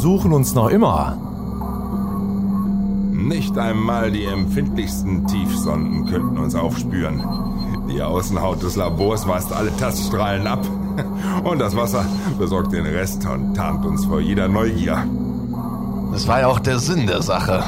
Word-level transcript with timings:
suchen 0.00 0.32
uns 0.32 0.54
noch 0.54 0.68
immer. 0.68 1.16
Nicht 3.12 3.56
einmal 3.58 4.10
die 4.10 4.24
empfindlichsten 4.24 5.26
Tiefsonden 5.26 6.06
könnten 6.06 6.38
uns 6.38 6.54
aufspüren. 6.54 7.22
Die 7.88 8.02
Außenhaut 8.02 8.62
des 8.62 8.76
Labors 8.76 9.28
weist 9.28 9.52
alle 9.52 9.76
Taststrahlen 9.76 10.46
ab. 10.46 10.66
Und 11.44 11.58
das 11.58 11.76
Wasser 11.76 12.04
besorgt 12.38 12.72
den 12.72 12.86
Rest 12.86 13.26
und 13.26 13.54
tarnt 13.54 13.84
uns 13.84 14.04
vor 14.06 14.20
jeder 14.20 14.48
Neugier. 14.48 15.04
Das 16.12 16.26
war 16.26 16.40
ja 16.40 16.48
auch 16.48 16.58
der 16.58 16.78
Sinn 16.78 17.06
der 17.06 17.22
Sache. 17.22 17.62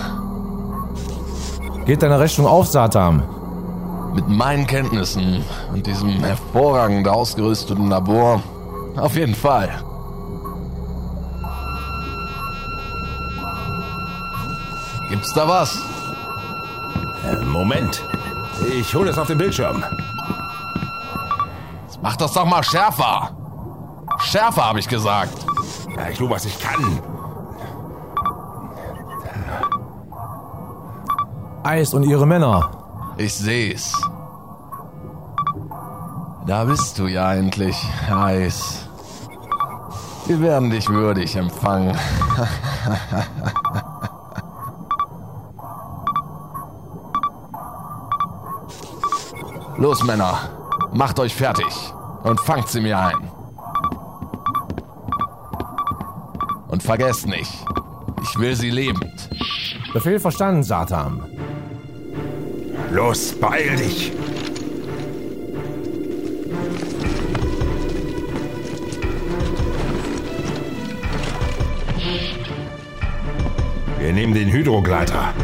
Geht 1.85 2.03
deine 2.03 2.19
Rechnung 2.19 2.47
auf, 2.47 2.67
Satan? 2.67 3.23
Mit 4.15 4.29
meinen 4.29 4.67
Kenntnissen 4.67 5.45
und 5.73 5.87
diesem 5.87 6.11
hervorragend 6.11 7.09
ausgerüsteten 7.09 7.89
Labor 7.89 8.43
auf 8.97 9.17
jeden 9.17 9.35
Fall. 9.35 9.71
Gibt's 15.13 15.35
da 15.35 15.47
was? 15.47 15.79
Äh, 17.23 17.45
Moment. 17.45 18.03
Ich 18.73 18.95
hole 18.95 19.11
es 19.11 19.19
auf 19.19 19.27
den 19.27 19.37
Bildschirm. 19.37 19.85
Mach 22.01 22.17
das 22.17 22.33
doch 22.33 22.47
mal 22.47 22.65
schärfer. 22.65 23.37
Schärfer, 24.21 24.65
habe 24.65 24.79
ich 24.79 24.89
gesagt. 24.89 25.35
Ja, 25.95 26.09
ich 26.09 26.17
tu, 26.17 26.31
was 26.31 26.47
ich 26.47 26.59
kann. 26.59 26.99
Eis 31.63 31.93
und 31.93 32.05
ihre 32.05 32.27
Männer. 32.27 32.71
Ich 33.19 33.35
seh's. 33.35 33.93
Da 36.47 36.65
bist 36.65 36.99
du 36.99 37.07
ja 37.07 37.35
endlich, 37.35 37.77
Eis. 38.11 38.89
Wir 40.25 40.41
werden 40.41 40.71
dich 40.71 40.89
würdig 40.89 41.37
empfangen. 41.37 41.99
Los, 49.83 50.05
Männer, 50.05 50.39
macht 50.93 51.19
euch 51.19 51.35
fertig 51.35 51.67
und 52.23 52.41
fangt 52.41 52.69
sie 52.69 52.81
mir 52.81 52.97
ein. 53.01 53.29
Und 56.69 56.85
vergesst 56.85 57.27
nicht, 57.27 57.51
ich 58.23 58.39
will 58.39 58.55
sie 58.55 58.71
lebend. 58.71 59.29
Befehl 59.93 60.21
verstanden, 60.21 60.63
Satan. 60.63 61.25
Los, 62.93 63.35
beeil 63.35 63.75
dich. 63.75 64.13
Wir 73.99 74.13
nehmen 74.13 74.33
den 74.33 74.49
Hydrogleiter. 74.49 75.35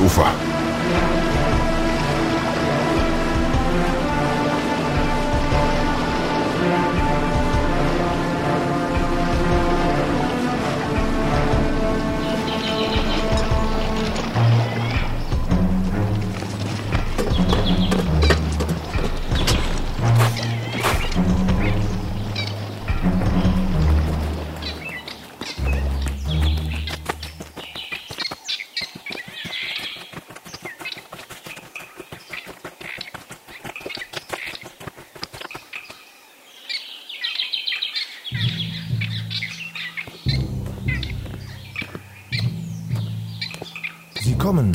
Ans. 0.00 0.34
kommen. 44.42 44.72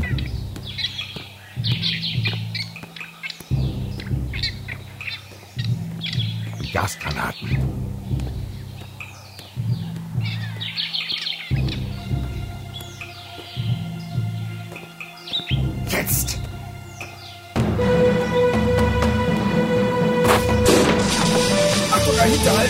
Gasgranaten. 6.72 7.58
Jetzt! 15.90 16.40
Achtung, 21.92 22.16
dahinter 22.16 22.62